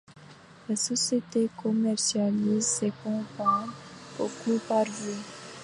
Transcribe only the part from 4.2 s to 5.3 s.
Coût par Vue.